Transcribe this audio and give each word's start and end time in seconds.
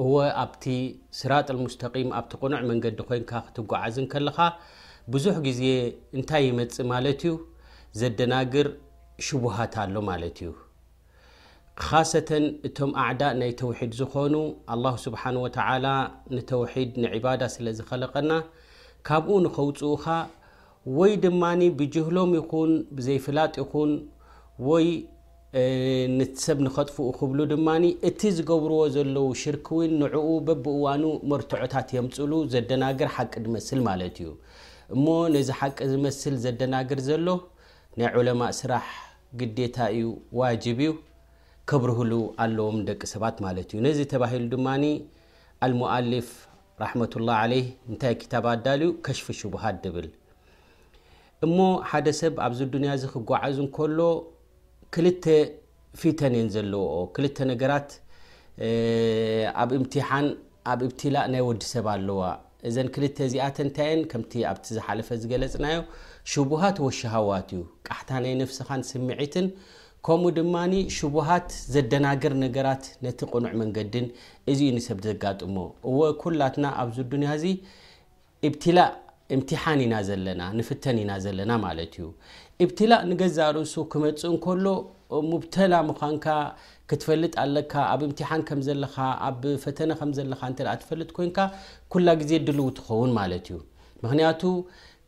እወ 0.00 0.14
ኣብቲ 0.42 0.64
ስራጣ 1.18 1.48
ሙስተቂም 1.64 2.10
ኣብቲ 2.18 2.32
ቁኑዕ 2.42 2.60
መንገዲ 2.70 2.98
ኮንካ 3.08 3.30
ክትጓዓዝን 3.46 4.06
ከለኻ 4.12 4.38
ብዙሕ 5.12 5.36
ግዜ 5.46 5.60
እንታይ 6.16 6.42
ይመጽእ 6.50 6.86
ማለት 6.92 7.20
እዩ 7.24 7.32
ዘደናግር 8.00 8.68
ሽቡሃት 9.26 9.74
ኣሎ 9.82 9.94
ማለት 10.10 10.38
እዩ 10.42 10.50
ካሰተን 11.82 12.44
እቶም 12.68 12.90
ኣዕዳእ 13.04 13.34
ናይ 13.40 13.52
ተውሒድ 13.60 13.92
ዝኾኑ 14.00 14.34
ኣላሁ 14.74 14.94
ስብሓን 15.04 15.36
ወተዓላ 15.44 15.86
ንተውሒድ 16.36 16.90
ንዕባዳ 17.04 17.42
ስለ 17.54 17.66
ዝኸለቀና 17.80 18.32
ካብኡ 19.08 19.36
ንከውፅኡኻ 19.46 20.04
ወይ 20.98 21.12
ድማኒ 21.24 21.62
ብጅህሎም 21.80 22.30
ይኹን 22.38 22.72
ብዘይፍላጥ 22.98 23.54
ይኹን 23.62 23.92
ወይ 24.68 24.86
ነቲሰብ 26.18 26.58
ንከጥፉኡ 26.66 27.06
ክብሉ 27.16 27.38
ድማ 27.50 27.68
እቲ 28.08 28.20
ዝገብርዎ 28.36 28.78
ዘለው 28.94 29.26
ሽርክ 29.40 29.66
እውን 29.76 29.90
ንዕኡ 30.02 30.28
በብእዋኑ 30.46 31.02
መርትዖታት 31.30 31.88
የምፅሉ 31.96 32.30
ዘደናግር 32.52 33.08
ሓቂ 33.16 33.32
ንመስል 33.44 33.80
ማለት 33.88 34.16
እዩ 34.22 34.30
እሞ 34.94 35.04
ነዚ 35.34 35.48
ሓቂ 35.60 35.78
መስል 36.04 36.34
ዘደናግር 36.44 37.00
ዘሎ 37.08 37.28
ናይ 37.98 38.08
ዑለማ 38.22 38.42
ስራሕ 38.60 38.86
ግዴታ 39.40 39.76
እዩ 39.98 40.08
ዋጅብ 40.40 40.78
እዩ 40.86 40.94
ከብርህሉ 41.70 42.12
ኣለዎም 42.44 42.78
ደቂ 42.88 43.00
ሰባት 43.14 43.36
ማለት 43.48 43.68
እዩ 43.74 43.80
ነዚ 43.90 44.00
ተባሂሉ 44.14 44.46
ድማ 44.56 44.66
ኣልሙኣሊፍ 45.66 46.30
ራሕመላ 46.84 47.32
ለ 47.50 47.54
እንታይ 47.90 48.14
ታብ 48.32 48.46
ኣዳልዩ 48.54 48.88
ከሽፊ 49.06 49.28
ሽቡሃድ 49.42 49.76
ድብል 49.84 50.06
እሞ 51.46 51.56
ሓደ 51.90 52.08
ሰብ 52.22 52.34
ኣብዚ 52.46 52.60
ድንያ 52.72 52.92
ዚ 53.02 53.06
ክጓዓዙ 53.14 53.56
እከሎ 53.70 54.00
ክልተ 54.94 55.24
ፊተን 56.00 56.34
የን 56.38 56.48
ዘለዎኦ 56.54 56.96
ክ 57.14 57.18
ነገራት 57.50 57.90
ኣብ 59.62 59.70
እምሓን 59.78 60.26
ኣብ 60.72 60.80
እብላእ 60.88 61.26
ናይ 61.32 61.42
ወዲ 61.48 61.62
ሰብ 61.74 61.86
ኣለዋ 61.94 62.22
እዘ 62.68 62.76
ክ 62.94 62.98
እዚኣተ 63.28 63.56
ንታየ 63.68 63.92
ከም 64.12 64.22
ኣብቲ 64.50 64.66
ዝሓለፈ 64.76 65.08
ዝገለፅናዮ 65.22 65.80
ሽቡሃት 66.32 66.76
ወሻሃዋት 66.86 67.48
እዩ 67.54 67.62
ቃሕታ 67.86 68.10
ናይ 68.24 68.34
ነፍስኻን 68.42 68.82
ስምዒትን 68.90 69.46
ከምኡ 70.06 70.28
ድማ 70.38 70.54
ሽቡሃት 70.98 71.50
ዘደናገር 71.74 72.34
ነገራት 72.44 72.84
ነቲ 73.06 73.18
ቁኑዕ 73.32 73.52
መንገድን 73.62 74.06
እዚዩ 74.52 74.78
ሰብ 74.88 74.98
ዘጋጥሞ 75.08 75.56
ኩላትና 76.22 76.66
ኣብዚ 76.82 76.98
ዱንያ 77.12 77.32
ዚ 77.42 77.46
እብትላእ 78.48 78.90
እምሓን 79.34 79.80
ኢና 79.82 79.94
ዘለና 80.06 80.40
ፍተን 80.68 80.96
ኢና 81.02 81.12
ዘለና 81.24 81.52
ማለት 81.66 81.92
ዩ 82.00 82.06
እብትላእ 82.64 83.02
ንገዛ 83.10 83.38
ርእሱ 83.56 83.74
ክመፅ 83.92 84.20
እንከሎ 84.30 84.66
ሙብተላ 85.30 85.72
ምዃንካ 85.88 86.26
ክትፈልጥ 86.90 87.32
ኣለካ 87.42 87.72
ኣብ 87.92 88.00
እምሓን 88.06 88.42
ከምዘለካ 88.48 88.96
ኣብ 89.28 89.42
ፈተነ 89.64 89.90
ከካ 90.40 90.58
ፈልጥ 90.88 91.10
ኮይንካ 91.16 91.38
ኩላ 91.92 92.08
ግዜ 92.20 92.32
ድልው 92.46 92.68
ትኸውን 92.78 93.10
ማለት 93.18 93.46
እዩ 93.50 93.58
ምክንያቱ 94.04 94.42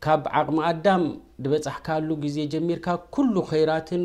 ካብ 0.03 0.23
ዓቕሚ 0.39 0.57
ኣዳም 0.71 1.03
ዝበፃሕካሉ 1.43 2.09
ግዜ 2.23 2.37
ጀሚርካ 2.53 2.87
ኩሉ 3.15 3.35
ከራትን 3.49 4.03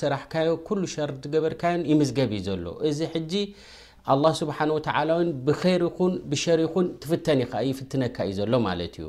ሰራሕካዮ 0.00 0.50
ሸር 0.94 1.12
ትገበርካዮ 1.24 1.78
ይምስገብ 1.92 2.32
ዩ 2.38 2.42
ዘሎ 2.48 2.66
እዚ 2.90 3.00
ኣ 4.12 4.18
ስብሓ 4.40 4.58
ወ 4.76 4.82
ብይር 5.46 5.82
ይን 5.90 6.12
ብሸር 6.32 6.60
ይኹን 6.66 6.86
ትፍተን 7.04 7.40
ይፍትነካ 7.70 8.16
ዩ 8.28 8.30
ዘሎ 8.40 8.52
ማለ 8.66 8.80
ዩ 9.02 9.08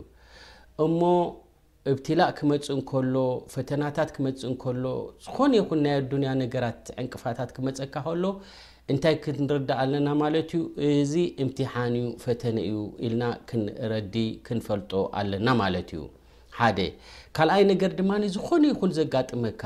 እብቲላእ 1.91 2.31
ክመፅእ 2.37 2.73
እንከሎ 2.77 3.15
ፈተናታት 3.53 4.09
ክመፅ 4.15 4.41
እከሎ 4.53 4.85
ዝኾነ 5.25 5.51
ይኹን 5.59 5.79
ናይ 5.85 5.93
ኣዱንያ 6.01 6.31
ነገራት 6.43 6.83
ዕንቅፋታት 7.01 7.49
ክመፀካ 7.55 7.93
ከሎ 8.07 8.23
እንታይ 8.91 9.15
ክንረዳእ 9.23 9.79
ኣለና 9.83 10.07
ማለት 10.23 10.49
እዩ 10.57 10.61
እዚ 10.89 11.13
እምቲሓን 11.43 11.95
ፈተነ 12.23 12.57
እዩ 12.69 12.77
ኢልና 13.07 13.23
ክንረዲ 13.49 14.15
ክንፈልጦ 14.47 14.93
ኣለና 15.21 15.47
ማለት 15.61 15.89
እዩ 15.97 16.03
ሓደ 16.59 16.79
ካልኣይ 17.37 17.63
ነገር 17.71 17.91
ድማ 17.99 18.11
ዝኾነ 18.37 18.63
ይኩን 18.71 18.91
ዘጋጥመካ 18.99 19.61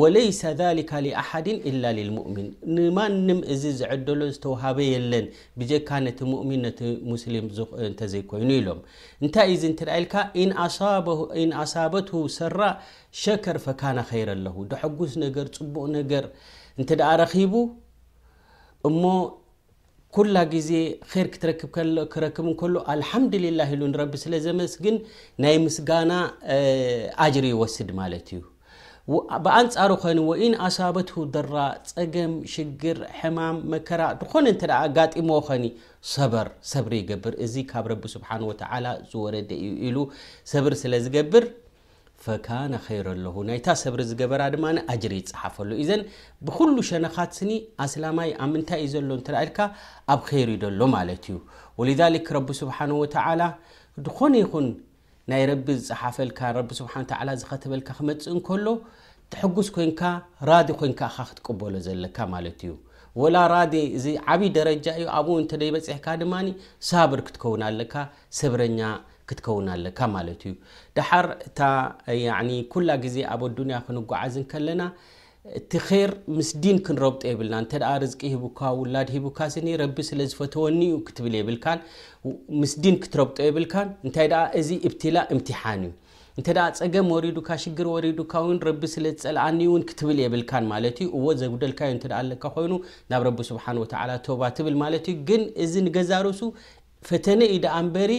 ወለይس 0.00 0.38
ذሊካ 0.62 0.90
لኣሓድ 1.06 1.46
إ 1.68 1.70
ልሙؤሚን 2.08 2.48
ንማንም 2.76 3.40
እዚ 3.52 3.62
ዝደሎ 3.80 4.20
ዝተዋሃበ 4.34 4.78
የለን 4.92 5.26
ብካ 5.58 5.88
ነቲ 6.06 6.18
ሙؤሚን 6.32 6.62
ሙስም 7.10 7.46
ዘይኮይኑ 8.12 8.50
ኢሎም 8.58 8.80
እንታይ 9.24 9.52
ዚ 9.62 9.64
ል 10.50 11.52
ኣሳበትሁ 11.64 12.20
ሰራ 12.38 12.58
ሸከር 13.22 13.58
ፈነ 13.66 13.98
ር 14.28 14.28
ኣለ 14.36 14.46
ሐጉስ 14.82 15.12
ነገር 15.24 15.46
ፅቡቅ 15.56 15.86
ነገር 15.98 16.24
እን 16.80 16.86
ረኺቡ 17.22 17.54
እሞ 18.90 19.02
ኩላ 20.16 20.36
ግዜ 20.54 20.70
ር 21.24 21.52
ክረክብ 22.12 22.46
እሎ 22.68 22.76
አልሓምድላ 22.92 23.60
ሉ 23.80 23.82
ን 23.92 23.94
ስለዘመስግን 24.24 24.96
ናይ 25.44 25.56
ምስጋና 25.66 26.12
ጅር 27.36 27.44
ይወስድ 27.52 27.90
ማለት 28.00 28.28
እዩ 28.36 28.42
ብኣንፃሩ 29.44 29.90
ኮኒ 30.02 30.18
ወኢን 30.28 30.54
ኣሰበት 30.66 31.10
ደራ 31.34 31.56
ፀገም 31.90 32.32
ሽግር 32.52 32.98
ሕማም 33.18 33.58
መከራ 33.72 34.00
ድኾነ 34.20 34.46
እተ 34.54 34.62
ኣጋጢሞዎ 34.84 35.38
ኮኒ 35.48 35.64
ሰበር 36.14 36.48
ሰብሪ 36.70 36.92
ይገብር 37.02 37.34
እዚ 37.44 37.54
ካብ 37.70 37.84
ረቢ 37.92 38.02
ስብሓን 38.14 38.42
ወተ 38.48 38.62
ዝወረደ 39.10 39.50
እዩ 39.66 39.70
ኢሉ 39.88 39.98
ሰብር 40.52 40.74
ስለ 40.82 40.92
ዝገብር 41.04 41.46
ፈካነ 42.24 42.72
ኸይሩ 42.86 43.06
ኣለሁ 43.14 43.34
ናይታ 43.48 43.66
ሰብሪ 43.84 44.00
ዝገበራ 44.10 44.42
ድማ 44.54 44.66
ኣጅር 44.92 45.12
ይፅሓፈሉ 45.18 45.70
እዘን 45.82 46.02
ብኩሉ 46.48 46.76
ሸነኻት 46.90 47.32
ስኒ 47.38 47.50
ኣስላማይ 47.84 48.30
ኣብ 48.44 48.50
ምንታይ 48.54 48.82
ዩ 48.84 48.88
ዘሎ 48.94 49.20
ልካ 49.48 49.58
ኣብ 50.14 50.20
ከይሩ 50.28 50.48
ደሎ 50.64 50.80
ማለት 50.96 51.24
እዩ 51.30 51.36
ወሊሊክ 51.82 52.28
ረቢ 52.38 52.48
ስብሓ 52.62 52.78
ወተላ 53.02 53.42
ድኾነ 54.06 54.34
ይን 54.42 54.68
ናይ 55.30 55.44
ረቢ 55.50 55.66
ዝፀሓፈልካ 55.86 56.40
ረቢ 56.56 56.68
ስብሓንተ 56.78 57.12
ዝኸተበልካ 57.40 57.88
ክመፅእ 57.98 58.28
እንከሎ 58.34 58.66
ትሐጉስ 59.32 59.68
ኮይንካ 59.76 60.02
ራዲ 60.50 60.68
ኮይንካ 60.80 61.00
ኻ 61.14 61.24
ክትቀበሎ 61.30 61.74
ዘለካ 61.86 62.18
ማለት 62.34 62.60
እዩ 62.66 62.72
ወላ 63.22 63.36
ራዲ 63.54 63.74
እዚ 63.98 64.06
ዓብይ 64.32 64.50
ደረጃ 64.58 64.86
እዩ 65.00 65.06
ኣብኡ 65.18 65.34
እንተደይበፂሕካ 65.42 66.06
ድማ 66.20 66.34
ሳብር 66.88 67.20
ክትከውን 67.26 67.64
ኣለካ 67.68 67.94
ሰብረኛ 68.38 68.80
ክትከውን 69.30 69.68
ኣለካ 69.74 69.98
ማለት 70.16 70.42
እዩ 70.48 70.54
ድሓር 70.98 71.28
እ 72.56 72.60
ኩላ 72.74 72.88
ግዜ 73.06 73.16
ኣብ 73.34 73.42
ኣዱንያ 73.50 73.78
ክንጓዓዝን 73.88 74.46
ከለና 74.52 74.82
እቲ 75.58 75.72
ከር 75.88 76.10
ምስድን 76.36 76.76
ክንረብጦ 76.86 77.22
የብልና 77.32 77.58
እተ 77.64 77.74
ርዝቂ 78.02 78.22
ሂካ 78.44 78.60
ውላድ 78.80 79.08
ሂቡካ 79.16 79.38
ስኒ 79.54 79.68
ረቢ 79.82 79.96
ስለ 80.08 80.20
ዝፈተወኒዩ 80.30 80.94
ክትብል 81.06 81.34
የብልካን 81.38 81.78
ምስድን 82.62 82.96
ክትረብጦ 83.04 83.38
የብልካን 83.48 83.88
እንታይ 84.06 84.28
እዚ 84.60 84.70
እብትላ 84.88 85.16
እምቲሓን 85.34 85.82
እዩ 85.86 85.92
እንተ 86.40 86.48
ፀገም 86.80 87.06
ወሪዱካ 87.14 87.48
ሽግር 87.62 87.86
ወሪዱካ 87.94 88.34
ረቢ 88.68 88.82
ስለዝፀልኣኒ 88.94 89.60
እን 89.76 89.84
ክትብል 89.90 90.18
የብልካን 90.24 90.64
ማለት 90.72 90.96
እዩ 91.04 91.08
እዎ 91.18 91.26
ዘጉደልካዩ 91.42 91.92
ለካ 92.30 92.44
ኮይኑ 92.56 92.72
ናብ 93.12 93.22
ረቢ 93.28 93.38
ስብሓን 93.50 93.78
ወተ 93.84 93.94
ቶባ 94.26 94.42
ትብል 94.58 94.76
ማለት 94.84 95.06
ዩ 95.12 95.14
ግን 95.30 95.44
እዚ 95.66 95.74
ንገዛርሱ 95.86 96.40
ፈተነ 97.10 97.40
ዩ 97.54 97.56
ደኣ 97.66 97.74
ንበሪ 97.86 98.12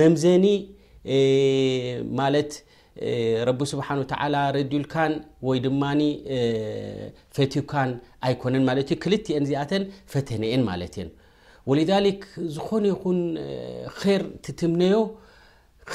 መምዘኒ 0.00 0.44
ት 2.50 2.54
ረቢ 3.48 3.60
ስብሓን 3.72 3.98
ወተ 4.02 4.12
ረድልካን 4.56 5.12
ወይ 5.48 5.58
ድማኒ 5.66 6.00
ፈቲውካን 7.36 7.90
ኣይኮነን 8.26 8.64
ማለት 8.68 8.88
እዩ 8.94 8.98
ክልኤን 9.04 9.44
ዚኣተን 9.50 9.82
ፈተነአን 10.12 10.62
ማለት 10.70 10.94
እን 11.02 11.08
ወሊሊክ 11.70 12.20
ዝኾነ 12.54 12.84
ይኹን 12.92 13.20
ር 14.02 14.22
ትትምነዮ 14.44 14.94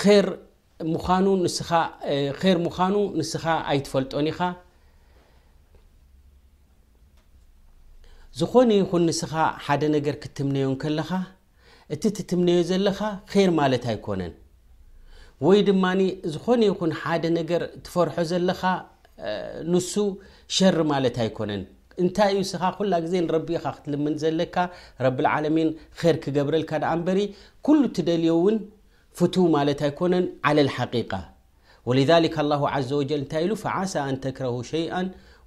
ር 0.04 0.26
ምዃኑ 0.94 1.26
ንስኻ 3.20 3.46
ኣይትፈልጦን 3.72 4.28
ኢኻ 4.34 4.40
ዝኾነ 8.42 8.70
ይኹን 8.82 9.04
ንስኻ 9.10 9.34
ሓደ 9.66 9.82
ነገር 9.96 10.16
ክትምነዮን 10.24 10.76
ከለካ 10.84 11.12
እቲ 11.96 12.04
ትትምነዮ 12.18 12.60
ዘለካ 12.72 13.00
ር 13.48 13.50
ማለት 13.60 13.84
ኣይኮነን 13.92 14.34
ወይ 15.46 15.60
ድማ 15.68 15.86
ዝኾነ 16.34 16.62
ይኹን 16.68 16.92
ሓደ 17.00 17.24
ነገር 17.40 17.62
ትፈርሖ 17.86 18.16
ዘለኻ 18.32 18.62
ንሱ 19.72 19.94
ሸር 20.56 20.78
ማለት 20.92 21.16
ኣይኮነን 21.24 21.64
እንታይ 22.04 22.30
እዩ 22.34 22.44
ስኻ 22.52 22.64
ኩላ 22.78 22.94
ግዜረቢኢኻ 23.06 23.64
ክትልምን 23.78 24.14
ዘለካ 24.24 24.56
ረብالዓለሚን 25.06 25.70
ር 26.14 26.16
ክገብረልካ 26.24 26.72
ንበሪ 27.00 27.20
ኩሉ 27.68 27.82
ትደልዮ 27.98 28.32
እውን 28.40 28.58
ፍቱ 29.20 29.36
ማለት 29.58 29.80
ኣይኮነን 29.88 30.26
على 30.48 30.62
الሓقق 30.66 31.12
ولذሊك 31.88 32.36
لله 32.46 32.62
عዘ 32.74 32.90
وጀ 33.02 33.12
እታይ 33.24 33.44
ኢሉ 33.46 33.52
فዓሳ 33.64 33.94
ኣን 34.08 34.16
ተክረه 34.26 34.56
ሸይአ 34.72 34.92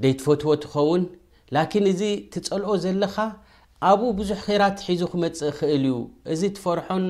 ደይ 0.02 0.12
ትፈትዎ 0.18 0.52
ትኸውን 0.64 1.02
ላኪን 1.54 1.84
እዚ 1.92 2.02
ትፀልኦ 2.34 2.70
ዘለኻ 2.84 3.14
ኣብኡ 3.88 4.08
ብዙሕ 4.20 4.40
ከራት 4.46 4.78
ሒዙ 4.88 5.02
ክመፅእ 5.12 5.52
ኽእል 5.58 5.84
እዩ 5.90 5.94
እዚ 6.32 6.42
ትፈርሖን 6.56 7.04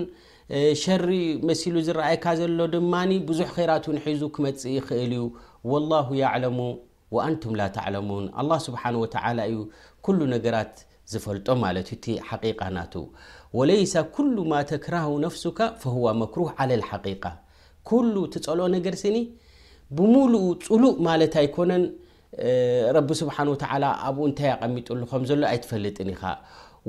ሸሪ 0.83 1.09
መሲሉ 1.49 1.75
ዝረኣይካ 1.87 2.25
ዘሎ 2.41 2.59
ድማ 2.75 2.95
ብዙሕ 3.31 3.51
ራት 3.71 3.85
ን 3.95 3.99
ሒዙ 4.07 4.23
ክመፅ 4.37 4.63
ይኽእል 4.77 5.13
እዩ 5.17 5.25
ወላሁ 5.73 6.09
ያዕለሙ 6.23 6.59
ወኣንቱም 7.17 7.53
ላ 7.59 7.63
ተዕለሙን 7.77 8.25
ኣ 8.41 8.59
ስብሓ 8.67 8.83
ወተ 9.03 9.15
እዩ 9.51 9.59
ኩሉ 10.07 10.21
ነገራት 10.35 10.75
ዝፈልጦ 11.13 11.49
ማለት 11.65 11.89
እዩ 11.91 11.99
እቲ 12.01 12.07
ሓቂቃ 12.29 12.61
ናቱ 12.77 12.95
ወሌይሳ 13.59 13.95
ኩሉማ 14.17 14.53
ተክራሃ 14.73 15.07
ነፍስካ 15.27 15.59
ዋ 16.05 16.13
መክሩ 16.23 16.41
ለ 16.73 16.83
ሓቂቃ 16.91 17.25
ኩሉ 17.91 18.15
ትፀልኦ 18.35 18.67
ነገር 18.77 18.95
ስኒ 19.03 19.17
ብሙሉኡ 19.99 20.45
ፅሉእ 20.67 20.95
ማለት 21.09 21.35
ኣይኮነን 21.43 21.85
ረቢ 22.97 23.11
ስብሓን 23.21 23.49
ወተ 23.53 23.63
ኣብኡ 24.09 24.23
እንታይ 24.31 24.51
ኣቐሚጡሉ 24.55 25.01
ከምዘሎ 25.11 25.43
ኣይትፈልጥን 25.53 26.11
ኢኻ 26.15 26.23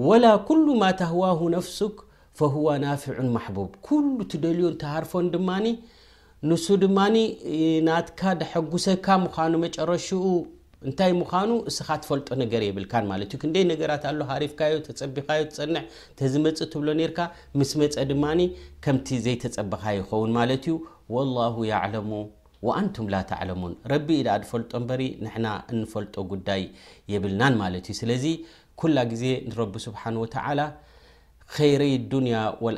ወላ 0.07 0.25
ኩሉ 0.49 0.65
ማ 0.81 0.89
ታህዋሁ 1.01 1.39
ነፍስክ 1.57 1.95
ፈሁዋ 2.39 2.67
ናፍዑን 2.83 3.29
ማሕቡብ 3.35 3.69
ኩሉ 3.87 4.05
እትደልዮን 4.25 4.75
ተሃርፎን 4.83 5.25
ድማኒ 5.33 5.65
ንሱ 6.49 6.65
ድማኒ 6.83 7.15
ናትካ 7.87 8.21
ደሐጉሰካ 8.41 9.07
ምዃኑ 9.23 9.53
መጨረሽኡ 9.65 10.23
እንታይ 10.89 11.11
ምዃኑ 11.21 11.49
እስኻ 11.69 11.87
ትፈልጦ 12.03 12.29
ነገር 12.43 12.61
የብልካን 12.65 13.09
ማለት 13.11 13.31
እዩ 13.35 13.39
ክንደይ 13.43 13.65
ነገራት 13.71 14.05
ኣሎ 14.11 14.19
ሃሪፍካዮ 14.31 14.75
ተፀቢካዮ 14.87 15.43
ተፀን 15.51 15.75
እተዝመፅእ 15.83 16.69
ትብሎ 16.75 16.87
ኔርካ 17.01 17.19
ምስ 17.61 17.73
መፀ 17.81 17.97
ድማኒ 18.11 18.41
ከምቲ 18.85 19.09
ዘይተፀብካ 19.25 19.83
ይኸውን 19.99 20.33
ማለት 20.39 20.65
እዩ 20.71 20.77
ላሁ 21.37 21.57
ያለሙ 21.73 22.09
ንቱም 22.85 23.05
ላ 23.13 23.17
ተሙን 23.29 23.71
ረቢ 23.91 24.07
ዳድፈልጦ 24.25 24.71
እበሪ 24.81 25.01
ና 25.45 25.51
እንፈልጦ 25.73 26.15
ጉዳይ 26.31 26.61
የብልና 27.11 27.43
ማለት 27.61 27.85
እዩ 27.91 27.95
ስለዚ 27.99 28.25
ኩላ 28.81 28.97
ግዜ 29.11 29.23
ንረቢ 29.49 29.73
ስብሓ 29.87 30.01
ተ 30.35 30.65
ከይረይ 31.53 31.93
ዱንያ 32.11 32.35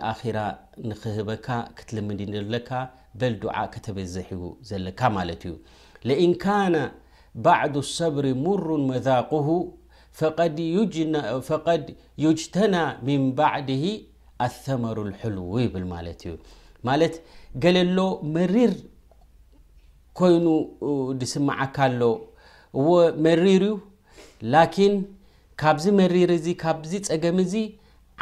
ኣራ 0.09 0.37
ንክህበካ 0.89 1.47
ክትልምድ 1.77 2.21
ዘለካ 2.35 2.69
በልዱዓ 3.21 3.55
ከተበዘሐ 3.73 4.29
ዘለካ 4.69 4.99
ማለት 5.17 5.41
እዩ 5.49 5.53
ለእን 6.09 6.33
ካ 6.43 6.55
ባዕድ 7.45 7.75
لሰብሪ 7.83 8.27
ሙሩን 8.45 8.81
መዛቅሁ 8.91 9.45
ፈቀድ 10.19 10.57
ዩጅተና 12.25 12.75
ን 13.21 13.25
ባዕድ 13.39 13.69
ኣثመር 14.47 14.97
ልው 15.35 15.53
ይብል 15.65 15.85
ማለ 15.93 16.07
ዩ 16.29 16.33
ማለት 16.89 17.15
ገለ 17.63 17.77
ሎ 17.95 18.01
ር 18.53 18.73
ኮይኑ 20.19 20.45
ድስመዓካ 21.21 21.77
ኣሎ 21.91 22.01
እዎ 22.81 22.87
መሪር 23.27 23.63
ዩ 23.69 23.73
ላን 24.53 24.95
ካብዚ 25.61 25.85
መሪር 26.01 26.29
እዚ 26.39 26.45
ካብዚ 26.63 26.91
ፀገም 27.11 27.37
እዚ 27.45 27.53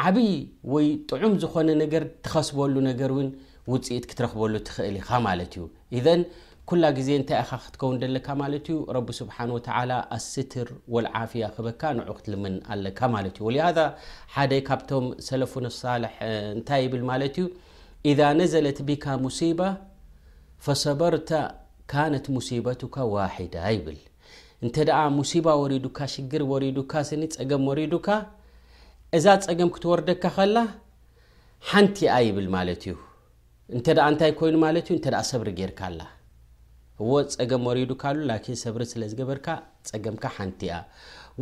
ዓብይ 0.08 0.30
ወይ 0.74 0.86
ጥዑም 1.10 1.34
ዝኮነ 1.42 1.68
ነገር 1.82 2.02
ትኸስበሉ 2.24 2.74
ነገር 2.90 3.10
እውን 3.14 3.28
ውፅኢት 3.72 4.04
ክትረክበሉ 4.10 4.54
ትኽእል 4.68 4.96
ኢኻ 5.02 5.10
ማለት 5.28 5.52
እዩ 5.98 6.06
ን 6.20 6.22
ኩላ 6.70 6.84
ግዜ 6.98 7.08
እንታይ 7.18 7.38
ኢኻ 7.44 7.50
ክትከውን 7.62 7.96
ደለካ 8.02 8.26
ማለት 8.42 8.66
ዩ 8.72 8.74
ረቢ 8.96 9.08
ስብሓ 9.20 9.36
ወተ 9.56 9.68
ኣስትር 10.16 10.68
ወልዓፍያ 10.94 11.44
ክበካ 11.56 11.82
ን 11.98 12.04
ክትልምን 12.18 12.54
ኣለካ 12.74 13.00
ማለት 13.16 13.36
ዩ 13.40 13.46
ወሃ 13.48 13.66
ሓደ 14.34 14.52
ካብቶም 14.68 15.06
ሰለፍ 15.28 15.54
ሳ 15.80 15.96
እንታይ 16.56 16.82
ይብል 16.86 17.02
ማለት 17.12 17.36
እዩ 18.12 18.20
ነዘለት 18.40 18.80
ቢካ 18.90 19.04
ሙሲባ 19.24 19.60
ፈሰበርተ 20.66 21.30
ካነት 21.92 22.26
ሙሲባቱካ 22.34 22.96
ዋዳ 23.14 23.54
ይብል 23.76 23.98
እንተ 24.64 24.76
ኣ 24.98 25.00
ሙሲባ 25.16 25.46
ወሪዱካ 25.62 25.98
ሽግር 26.12 26.42
ወሪዱካ 26.52 26.92
ስኒ 27.08 27.22
ፀገም 27.34 27.64
ወሪዱካ 27.70 28.06
እዛ 29.16 29.26
ፀገም 29.46 29.70
ክትወርደካ 29.74 30.22
ኸላ 30.36 30.56
ሓንቲኣ 31.70 32.14
ይብል 32.26 32.46
ማለት 32.56 32.82
እዩ 32.86 32.94
እንተ 33.76 33.86
እንታይ 34.10 34.32
ኮይኑ 34.40 34.56
ማለት 34.66 34.86
ዩ 34.92 34.94
እተ 35.00 35.06
ሰብሪ 35.30 35.48
ጌርካኣላ 35.60 36.00
እዎ 37.02 37.10
ፀገም 37.40 37.62
ወሪዱካሉ 37.70 38.18
ላኪን 38.30 38.56
ሰብሪ 38.64 38.82
ስለ 38.92 39.02
ዝገበርካ 39.12 39.46
ፀገምካ 39.90 40.24
ሓንቲያ 40.38 40.72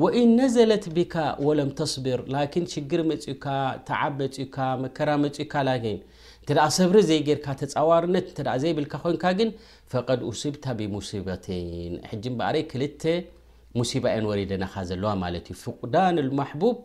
ወኢንነዘለት 0.03 0.85
ቢካ 0.97 1.15
ወለም 1.49 1.71
ተስቢር 1.81 2.21
ላኪን 2.35 2.67
ሽግር 2.75 3.01
መፅኡካ 3.13 3.47
ተዓብ 3.91 4.13
መፅኡካ 4.23 4.57
መከራ 4.85 5.09
መፅኡካ 5.27 5.55
ላ 5.69 5.75
እ 6.49 6.53
ሰብሪ 6.79 6.97
ዘይጌርካ 7.09 7.47
ተፃዋርነት 7.61 8.27
እ 8.41 8.45
ዘይብልካ 8.63 8.93
ኮን 9.03 9.17
ግን 9.39 9.51
ፈቐድ 9.93 10.21
ስብታ 10.43 10.65
ብሙሲባተን 10.79 11.93
በ 12.41 12.41
ክተ 12.71 13.03
ሙሲባኤን 13.79 14.25
ወሪደናኻ 14.31 14.75
ዘለዋ 14.91 15.11
ማለት 15.25 15.45
ዩ 15.53 15.55
ፉقዳን 15.65 16.17
لማحቡብ 16.29 16.79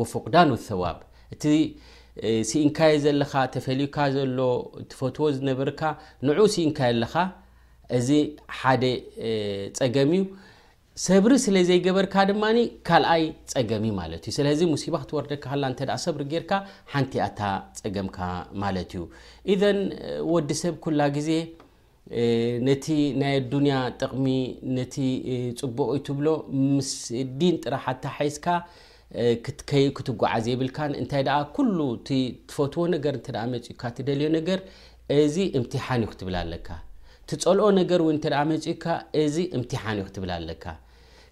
وፉقዳን 0.00 0.46
لثዋብ 0.54 0.98
እቲ 1.34 1.44
ሲኢንካይ 2.50 2.92
ዘለካ 3.04 3.32
ተፈሊዩካ 3.54 3.96
ዘሎ 4.16 4.38
ቲ 4.90 4.92
ፎቶዎ 5.00 5.26
ዝነበርካ 5.36 5.80
ንዑ 6.26 6.44
ሲኢንካ 6.54 6.78
ዘለኻ 6.92 7.14
እዚ 7.96 8.08
ሓደ 8.60 8.84
ፀገም 9.78 10.10
እዩ 10.18 10.22
ሰብሪ 11.04 11.32
ስለ 11.42 11.56
ዘይገበርካ 11.66 12.14
ድማ 12.28 12.44
ካልኣይ 12.88 13.24
ፀገም 13.50 13.84
ማለት 13.98 14.22
እዩ 14.28 14.32
ስለዚ 14.36 14.60
ሙሲባ 14.70 14.94
ክትወርደካላ 15.02 15.64
ሰብሪ 16.04 16.22
ጌርካ 16.32 16.52
ሓንቲ 16.92 17.12
ኣታ 17.26 17.40
ፀገምካ 17.80 18.18
ማለት 18.62 18.92
እዩ 18.96 19.04
እን 19.72 19.78
ወዲ 20.34 20.50
ሰብ 20.62 20.74
ኩላ 20.84 21.00
ግዜ 21.16 21.28
ነቲ 22.68 22.86
ናይ 23.20 23.34
ኣዱኒያ 23.42 23.76
ጥቕሚ 24.00 24.26
ነቲ 24.78 24.96
ፅቡቅ 25.60 25.88
ይትብሎ 25.98 26.28
ምስ 26.72 26.90
ዲን 27.42 27.54
ጥራሓ 27.66 27.86
ሓይስካ 28.16 28.46
ክትጓዓዘይብልካ 29.44 30.78
ታይ 31.14 31.24
ትፈትዎ 32.10 32.86
ነገር 32.96 33.18
ፅካ 33.68 33.82
ደልዮነገር 34.10 34.58
ዚ 35.36 35.48
እምሓን 35.60 36.02
ዩ 36.06 36.10
ክትብል 36.14 36.34
ኣለካፀልኦ 36.42 37.68
ነገ 37.80 37.92
ፅካ 38.68 38.98
ዚ 39.36 39.48
እምሓን 39.60 39.98
ዩትብልኣለካ 40.04 40.66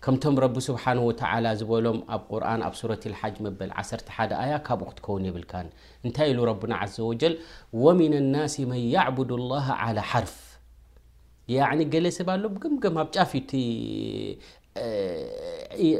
ከምቶም 0.06 0.36
ረ 0.42 0.46
ስሓنه 0.66 1.02
و 1.08 1.10
ዝሎም 1.60 1.96
ኣብ 2.14 2.28
ር 2.40 2.42
ኣብ 2.66 2.74
ة 2.92 3.16
ሓ 3.20 3.30
መበል 3.44 3.70
11 3.80 4.34
ያ 4.52 4.56
ካብ 4.66 4.80
ክትከውን 4.88 5.24
የብል 5.28 5.44
እንታይ 6.06 6.30
ሉ 6.36 6.42
ና 6.70 6.74
عዘ 6.82 6.96
و 7.08 7.10
ومن 7.84 8.12
الናس 8.22 8.54
من 8.70 8.80
يعبد 8.96 9.30
الله 9.40 9.66
على 9.82 10.00
ሓርፍ 10.10 10.34
ገለሰብ 11.94 12.28
ኣሎ 12.34 12.44
ገምም 12.62 12.94
ኣብ 13.02 13.08
ጫፊ 13.16 13.32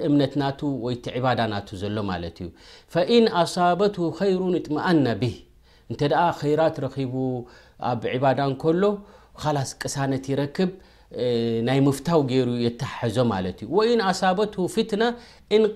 እምነትና 0.08 0.42
ዳ 1.38 1.40
ና 1.52 1.54
ዘሎ 1.82 1.96
ማ 2.08 2.12
እዩ 2.30 2.38
فإن 2.94 3.22
ኣصበት 3.42 3.96
خيሩ 4.20 4.38
ጥمኣና 4.66 5.06
ብه 5.20 5.34
እ 5.92 5.94
خራት 6.40 6.76
ረቡ 6.84 7.14
ኣብ 7.90 8.00
عባዳ 8.14 8.40
ከሎ 8.62 8.82
ላስ 9.56 9.70
ቅሳነት 9.82 10.24
ይረክብ 10.32 10.70
ናይ 11.66 11.78
ምፍታው 11.86 12.20
ገሩ 12.30 12.48
የተሐዞ 12.66 13.16
ማለት 13.32 13.56
ዩ 13.64 13.68
ኢኣሳበት 13.94 14.54
ፊትናة 14.74 15.08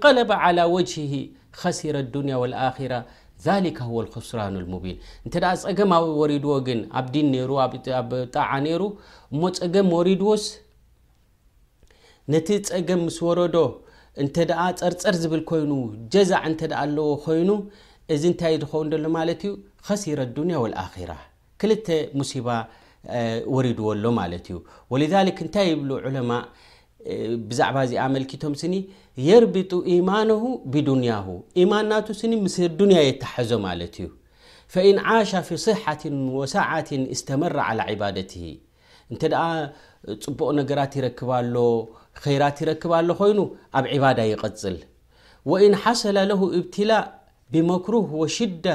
قለ 0.02 0.16
على 0.44 0.62
وجه 0.76 1.10
ሲረ 1.78 1.96
لዱንያ 2.06 2.34
والራ 2.42 2.64
لስራ 3.64 4.40
لሙቢን 4.54 4.96
እን 5.25 5.30
ፀገማዊ 5.66 6.06
ሪድዎ 6.32 6.50
ግን 6.66 6.80
ኣብ 6.99 7.06
ዲን 7.14 7.28
ሩ 7.50 7.54
ብ 8.10 8.20
ጣع 8.37 8.50
ሩ 8.80 8.82
እሞ 9.32 9.42
ፀገም 9.60 9.90
ሪድዎስ 10.08 10.44
ነቲ 12.32 12.49
ፀገም 12.72 13.00
ምስ 13.06 13.18
ረዶ 13.40 13.56
እ 14.22 14.26
ፀርፀር 14.80 15.14
ዝብል 15.22 15.42
ኮይኑ 15.50 15.70
ጀዛع 16.12 16.42
እ 16.64 16.68
ኣለዎ 16.82 17.06
ኮይኑ 17.25 17.50
እዚ 18.14 18.22
እንታይ 18.32 18.54
ዝከውን 18.62 18.88
ሎ 19.02 19.06
ማለት 19.18 19.40
ዩ 19.46 19.50
ሲረ 20.02 20.18
لዱኒያ 20.30 20.56
ولራ 20.64 20.80
2 21.66 21.92
ሙሲባ 22.18 22.49
ድዎሎ 23.78 24.97
لذ 25.00 25.14
እንታይ 25.45 25.69
ብ 25.80 25.83
ء 25.97 26.42
ብዛعባ 27.50 27.76
ዚ 27.90 27.92
መلኪቶም 28.14 28.54
ሲኒ 28.61 28.75
የربጡ 29.26 29.73
يማانه 29.97 30.42
بድንያه 30.73 31.26
ኢማ 31.62 31.73
ናቱ 31.90 32.07
ዱንያ 32.78 32.99
የተሐዞ 33.07 33.50
ማት 33.64 33.95
እዩ 34.00 34.07
فن 34.73 34.97
ዓش 35.12 35.30
في 35.47 35.54
صሓት 35.66 36.02
وሰዓት 36.38 36.88
اስተመر 37.14 37.57
على 37.69 37.83
عባدት 37.88 38.30
እ 38.40 38.47
ፅቡቅ 40.25 40.49
ነገራት 40.61 40.92
ይረክባሎ 40.99 41.54
ራት 42.42 42.57
ይረክባሎ 42.62 43.09
ኮይኑ 43.21 43.38
ኣብ 43.78 43.85
عባዳ 43.95 44.19
ይቀፅል 44.33 44.76
ون 45.50 45.73
ሓሰل 45.83 46.16
ለه 46.30 46.40
اብትلእ 46.59 47.04
بመክره 47.52 48.07
وሽደة 48.21 48.75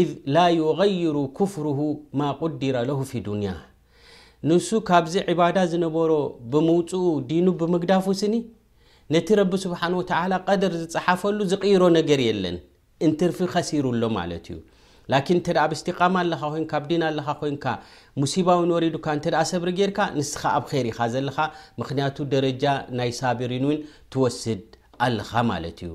ኢ 0.00 0.02
ላ 0.34 0.38
ይغይሩ 0.58 1.16
ኩፍርሁ 1.38 1.78
ማ 2.18 2.30
ቁዲራ 2.42 2.76
ለሁ 2.88 2.96
ፊ 3.10 3.20
ዱንያ 3.26 3.50
ንሱ 4.48 4.68
ካብዚ 4.88 5.14
ዕባዳ 5.32 5.56
ዝነበሮ 5.72 6.10
ብምውፅኡ 6.52 7.04
ዲኑ 7.28 7.46
ብምግዳፉ 7.60 8.06
ስኒ 8.20 8.34
ነቲ 9.14 9.28
ረብ 9.40 9.52
ስብሓን 9.64 9.94
ወተላ 10.00 10.32
ቀድር 10.48 10.72
ዝፀሓፈሉ 10.82 11.38
ዝቕይሮ 11.52 11.82
ነገር 11.98 12.20
የለን 12.28 12.56
እንትርፊ 13.08 13.38
ኸሲሩሎ 13.54 14.02
ማለት 14.18 14.46
እዩ 14.52 14.58
ላኪን 15.12 15.38
እንተ 15.40 15.48
ኣብ 15.64 15.70
እስቲቃማ 15.76 16.14
ኣለኻ 16.24 16.40
ኮንካ 16.54 16.72
ኣብ 16.80 16.84
ዲና 16.90 17.02
ኣለኻ 17.12 17.28
ኮንካ 17.42 17.64
ሙሲባዊ 18.22 18.60
ንወሪዱካ 18.70 19.06
እንተኣ 19.18 19.42
ሰብሪ 19.52 19.70
ጌርካ 19.80 19.98
ንስኻ 20.18 20.42
ኣብ 20.58 20.64
ር 20.84 20.86
ኢኻ 20.92 21.00
ዘለካ 21.14 21.38
ምክንያቱ 21.82 22.16
ደረጃ 22.34 22.64
ናይ 23.00 23.12
ሳብሪን 23.20 23.66
እውን 23.68 23.80
ትወስድ 24.12 24.64
ذ 24.94 25.88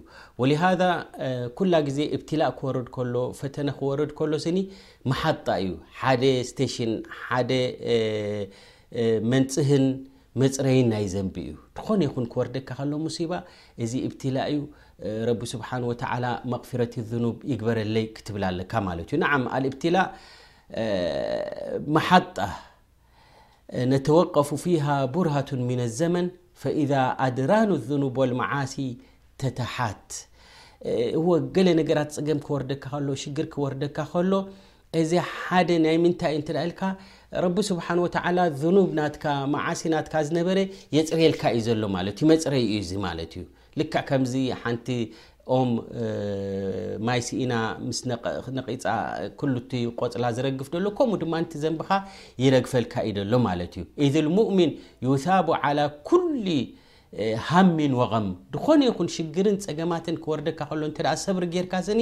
ኩላ 1.58 1.75
ዜ 1.98 2.06
ብእ 2.12 2.50
ክርድ 2.60 2.88
ሎ 3.13 3.24
ፈተ 3.39 3.58
ክድ 4.20 4.29
ሎ 4.32 4.39
ጣ 5.48 5.58
ዩ 5.68 5.75
ሽ 6.75 6.88
መፅህን 9.32 9.84
መፅረይን 10.41 10.88
ናይ 10.91 11.06
ዘንቢ 11.13 11.36
ዩ 11.50 11.51
ኮነ 11.88 12.01
ወርደካ 12.39 12.70
ሙሲባ 13.06 13.34
ዚ 13.91 13.94
ስ 14.22 15.56
ብ 17.12 17.38
ይበረይ 17.51 17.88
ብ 21.94 21.96
ጣ 22.39 22.46
ተوቀፉ 24.08 24.50
فه 24.63 24.86
ርሃ 25.25 25.36
ዘ 26.00 26.03
ፈኢዛ 26.62 26.92
ኣድራኑ 27.25 27.70
ዘኑቦልመዓሲ 27.89 28.75
ተታሓት 29.42 30.08
ዎ 31.28 31.30
ገለ 31.56 31.68
ነገራት 31.80 32.10
ጽገም 32.16 32.39
ክወርደካ 32.48 32.84
ከሎ 32.96 33.08
ሽግር 33.22 33.48
ክወርደካ 33.54 33.98
ከሎ 34.12 34.32
እዚ 35.00 35.12
ሓደ 35.38 35.70
ናይ 35.86 35.98
ምንታይ 36.04 36.36
እንትዳአልካ 36.39 36.80
ረቢ 37.45 37.57
ስብሓ 37.69 37.88
ወተ 38.03 38.15
ኑብ 38.75 38.89
ና 39.00 39.07
ማዓሲ 39.53 39.81
ናካ 39.93 40.13
ዝነበረ 40.27 40.59
የፅረየልካ 40.95 41.43
እዩ 41.57 41.62
ዘሎ 41.65 41.83
ማ 41.95 42.00
መፅረይ 42.31 42.63
ዩ 42.75 42.91
ማ 43.03 43.07
ዩ 43.33 43.41
ል 43.79 43.86
ከምዚ 44.09 44.33
ሓንቲ 44.62 44.88
ኦም 45.57 45.69
ማይሲኢና 47.07 47.53
ምስ 47.88 48.00
ነቂፃ 48.57 48.83
ሉ 49.53 49.57
ቆፅላ 50.01 50.25
ዝረግፍ 50.38 50.67
ሎ 50.86 50.91
ከምኡ 51.00 51.19
ድማ 51.24 51.36
ዘንብካ 51.65 51.91
ይረግፈልካ 52.43 52.95
እዩ 53.09 53.17
ሎ 53.33 53.39
ማለት 53.48 53.75
እዩ 54.07 54.15
ሙእሚን 54.38 54.74
ዩቡ 55.07 55.50
ኩል 56.09 56.48
ሃሚን 57.50 57.93
ወቐም 58.00 58.25
ድኮነ 58.55 58.81
ይኹን 58.89 59.07
ሽግርን 59.17 59.57
ፀገማትን 59.67 60.17
ክወርደካ 60.25 60.59
ከሎ 60.71 60.81
ሰብሪ 61.27 61.45
ጌርካ 61.55 61.74
ስኒ 61.88 62.01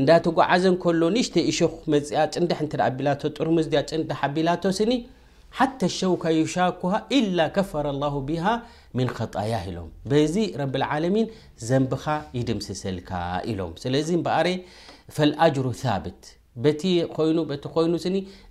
እንዳተጓዓዘ 0.00 0.64
ከሎ 0.82 1.02
ንሽተ 1.14 1.36
እሽ 1.50 1.58
መፅያ 1.92 2.18
ጭንዳሕ 2.34 2.58
እተ 2.66 2.72
ኣቢላቶ 2.88 3.22
ጥርሙዝድያ 3.36 3.80
ጭንዳሓ 3.90 4.20
ኣቢላቶ 4.28 4.62
ስኒ 4.78 4.92
ሓታ 5.58 5.80
ሸውካ 5.98 6.24
ዩሻኩሃ 6.40 6.94
ኢላ 7.18 7.38
ከፈረ 7.56 7.86
الላሁ 7.94 8.14
ቢሃ 8.28 8.44
ሚን 8.98 9.08
ከጣያ 9.18 9.54
ኢሎም 9.70 9.88
በዚ 10.10 10.34
ረብልዓለሚን 10.60 11.26
ዘንብኻ 11.68 12.04
ይድምስሰልካ 12.38 13.10
ኢሎም 13.52 13.72
ስለዚ 13.84 14.10
በር 14.26 14.48
ፈልአጅሩ 15.16 15.66
ثብት 15.82 16.20
በቲ 16.64 16.82
ኮይኑ 17.16 17.38
በቲ 17.50 17.64
ኮይኑ 17.76 17.92
ስኒ 18.04 18.16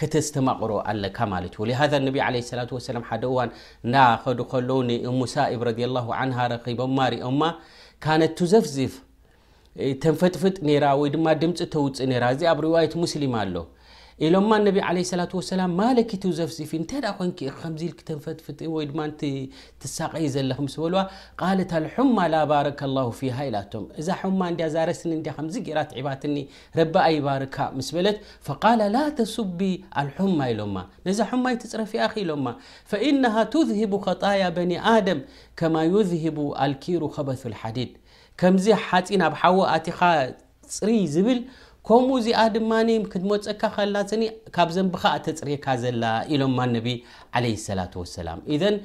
ከተዝተማቅሮ 0.00 0.70
ኣለካ 0.90 1.18
ማለት 1.34 1.52
ዩ 1.58 1.64
ሊሃذ 1.70 1.92
ነቢ 2.08 2.18
ላ 2.58 2.64
ሰላም 2.88 3.04
ሓደ 3.08 3.24
ዋን 3.36 3.50
ናኸዱ 3.94 4.40
ከሎ 4.52 4.70
ሙሳኢብ 5.20 5.62
ረ 5.68 5.72
ላه 5.94 6.06
ረኪቦማ 6.54 6.98
ሪኦማ 7.14 7.40
ካነት 8.04 8.32
ቱዘፍዝፍ 8.40 8.94
ተንፈጥፍጥ 10.02 10.56
ራ 10.84 10.86
ወይ 11.00 11.10
ድማ 11.14 11.26
ድምፂ 11.42 11.60
ተውፅእ 11.74 12.12
ራ 12.24 12.28
እዚ 12.36 12.40
ኣብ 12.52 12.58
ርዋየት 12.66 12.94
ሙስሊማ 13.02 13.34
ኣሎ 13.44 13.56
ኢሎማ 14.26 14.50
ዘፊ 14.68 14.78
ፈፍወሳቀይ 15.32 15.90
ዘ 20.34 20.36
ቶ 22.78 22.90
እዛስይ 23.94 24.96
ለ 28.78 28.88
ላ 28.94 29.02
ተስቢ 29.20 29.60
ማ 30.40 30.48
ኢሎማ 30.54 30.78
ነዚ 31.06 31.20
ማ 31.44 31.54
ይፅረፊአ 31.56 32.08
ሎማ 32.32 32.48
ኒም 34.72 35.22
ከማ 35.60 35.76
አሩ 36.66 37.12
ከበ 37.16 37.30
ዲድ 37.78 37.92
ከምዚ 38.40 38.66
ሓፂ 38.88 39.06
ብ 39.22 39.72
ኻ 40.00 40.02
ፅር 40.80 40.90
ዝብል 41.12 41.38
ከምኡ 41.88 42.08
እዚኣ 42.20 42.40
ድማ 42.54 42.70
ክትመፀካ 43.12 43.60
ከላሰኒ 43.74 44.24
ካብ 44.54 44.70
ዘን 44.76 44.88
ብከኣ 44.94 45.12
ተፅሬካ 45.26 45.66
ዘላ 45.82 46.04
ኢሎማ 46.32 46.58
ነቢ 46.72 46.88
ለ 47.42 47.52
ሰላት 47.66 47.92
ወሰላም 48.00 48.40
ኢን 48.54 48.76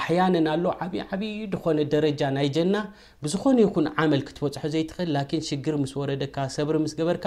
ኣሕያነን 0.00 0.46
ኣሎ 0.52 0.64
ዓብይ 0.84 1.02
ዓብይ 1.14 1.32
ድኮነ 1.54 1.78
ደረጃ 1.94 2.20
ናይ 2.36 2.48
ጀና 2.56 2.74
ብዝኾነ 3.26 3.56
ይኹን 3.64 3.88
ዓመል 4.02 4.22
ክትበፅሖ 4.28 4.64
ዘይትኽእል 4.74 5.10
ላን 5.16 5.42
ሽግር 5.48 5.76
ምስ 5.84 5.94
ወረደካ 6.00 6.36
ሰብሪ 6.56 6.76
ምስገበርካ 6.84 7.26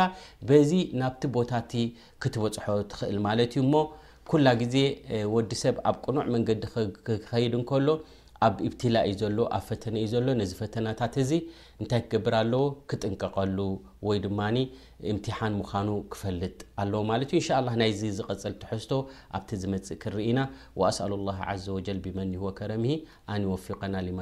በዚ 0.52 0.72
ናብቲ 1.02 1.24
ቦታቲ 1.38 1.74
ክትበፅሖ 2.26 2.66
ትኽእል 2.94 3.20
ማለት 3.28 3.52
ዩሞ 3.62 3.74
ኩላ 4.32 4.48
ግዜ 4.64 4.76
ወዲ 5.36 5.52
ሰብ 5.64 5.76
ኣብ 5.92 5.96
ቁኑዕ 6.06 6.26
መንገዲ 6.38 6.64
ክከይድ 7.08 7.54
እንከሎ 7.60 7.88
ኣብ 8.46 8.58
እብትላ 8.67 8.96
እ 9.12 9.13
ዘሎ 9.22 9.38
ኣብ 9.55 9.63
ፈተነ 9.69 9.96
እዩ 10.01 10.08
ዘሎ 10.12 10.27
ነዚ 10.41 10.51
ፈተናታት 10.60 11.15
እዚ 11.24 11.31
እንታይ 11.81 12.01
ክገብር 12.03 12.34
ኣለዎ 12.41 12.63
ክጥንቀቀሉ 12.89 13.58
ወይ 14.08 14.17
ድማ 14.25 14.39
እምትሓን 15.12 15.53
ምዃኑ 15.62 15.89
ክፈልጥ 16.13 16.58
ኣለ 16.84 16.93
ማለት 17.10 17.31
እ 17.39 17.41
ን 17.67 17.75
ናይዚ 17.81 18.01
ዝቐፅል 18.19 18.53
ትሕዝቶ 18.63 18.91
ኣብቲ 19.39 19.50
ዝመፅእ 19.63 20.00
ክርኢና 20.05 20.39
ኣስኣሉ 20.91 21.12
ላ 21.27 21.31
ዘ 21.65 21.77
ወ 21.77 21.79
ብመኒ 22.08 22.31
ወከረሚሂ 22.46 22.93
ኣንወፊقና 23.36 23.93
ሊማ 24.08 24.22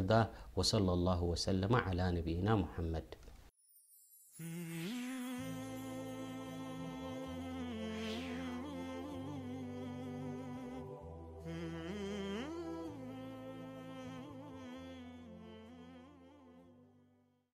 ርዳ 0.00 0.12
ነና 1.64 2.48
መድ 2.94 3.14